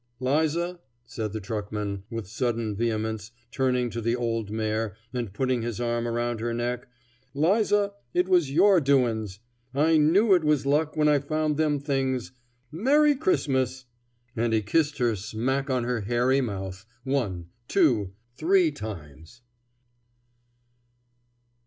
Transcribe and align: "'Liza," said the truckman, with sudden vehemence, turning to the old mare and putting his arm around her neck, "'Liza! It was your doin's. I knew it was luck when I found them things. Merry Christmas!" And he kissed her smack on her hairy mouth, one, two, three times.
"'Liza," 0.19 0.79
said 1.05 1.31
the 1.31 1.39
truckman, 1.39 2.01
with 2.09 2.25
sudden 2.27 2.75
vehemence, 2.75 3.29
turning 3.51 3.91
to 3.91 4.01
the 4.01 4.15
old 4.15 4.49
mare 4.49 4.95
and 5.13 5.31
putting 5.31 5.61
his 5.61 5.79
arm 5.79 6.07
around 6.07 6.39
her 6.39 6.55
neck, 6.55 6.87
"'Liza! 7.35 7.93
It 8.11 8.27
was 8.27 8.49
your 8.49 8.81
doin's. 8.83 9.41
I 9.75 9.97
knew 9.97 10.33
it 10.33 10.43
was 10.43 10.65
luck 10.65 10.97
when 10.97 11.07
I 11.07 11.19
found 11.19 11.55
them 11.57 11.79
things. 11.79 12.31
Merry 12.71 13.13
Christmas!" 13.13 13.85
And 14.35 14.53
he 14.53 14.63
kissed 14.63 14.97
her 14.97 15.15
smack 15.15 15.69
on 15.69 15.83
her 15.83 16.01
hairy 16.01 16.41
mouth, 16.41 16.87
one, 17.03 17.49
two, 17.67 18.13
three 18.35 18.71
times. 18.71 19.43